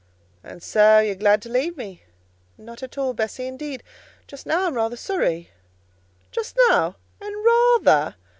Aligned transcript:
"And 0.43 0.63
so 0.63 0.97
you're 0.99 1.13
glad 1.13 1.43
to 1.43 1.49
leave 1.49 1.77
me?" 1.77 2.01
"Not 2.57 2.81
at 2.81 2.97
all, 2.97 3.13
Bessie; 3.13 3.45
indeed, 3.45 3.83
just 4.25 4.47
now 4.47 4.65
I'm 4.65 4.73
rather 4.73 4.97
sorry." 4.97 5.51
"Just 6.31 6.57
now! 6.71 6.95
and 7.21 7.45
rather! 7.45 8.15